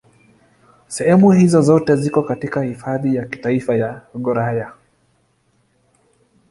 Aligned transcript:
Sehemu 0.87 1.31
hizo 1.31 1.61
zote 1.61 1.95
ziko 1.95 2.23
katika 2.23 2.61
Hifadhi 2.63 3.15
ya 3.15 3.25
Kitaifa 3.25 3.75
ya 3.75 4.01
Gouraya. 4.15 4.73